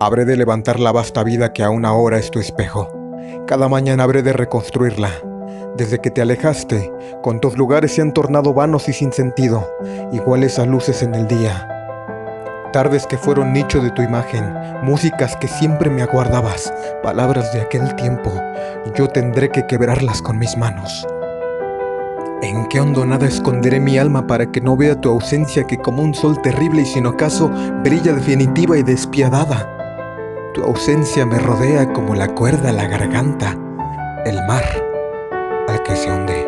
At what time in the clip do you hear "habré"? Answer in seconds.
0.00-0.24, 4.04-4.22